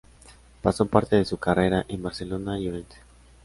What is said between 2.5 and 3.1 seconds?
y Orense.